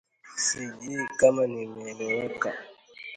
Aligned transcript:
sijui 0.43 1.07
kama 1.19 1.43
naeleweka 1.47 2.49